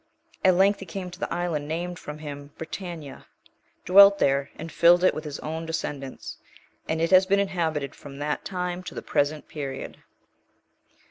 [0.43, 3.27] (4) At length he came to this island named from him Britannia,
[3.85, 6.39] dwelt there, and filled it with his own descendants,
[6.89, 10.01] and it has been inhabited from that time to the present period.